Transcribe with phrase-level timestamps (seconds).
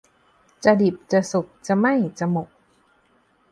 [0.63, 2.49] จะดิบจะสุก จะไหม้จะหมก